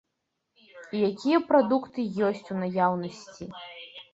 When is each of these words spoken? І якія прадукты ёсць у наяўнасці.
І 0.95 1.01
якія 1.09 1.37
прадукты 1.51 2.07
ёсць 2.31 2.51
у 2.57 2.59
наяўнасці. 2.63 3.53